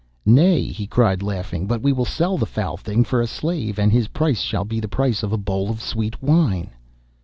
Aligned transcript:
'Nay,' 0.25 0.63
he 0.69 0.87
cried, 0.87 1.21
laughing, 1.21 1.67
'but 1.67 1.83
we 1.83 1.93
will 1.93 2.05
sell 2.05 2.35
the 2.35 2.47
foul 2.47 2.75
thing 2.75 3.03
for 3.03 3.21
a 3.21 3.27
slave, 3.27 3.77
and 3.77 3.91
his 3.91 4.07
price 4.07 4.41
shall 4.41 4.65
be 4.65 4.79
the 4.79 4.87
price 4.87 5.21
of 5.21 5.31
a 5.31 5.37
bowl 5.37 5.69
of 5.69 5.79
sweet 5.79 6.23
wine. 6.23 6.71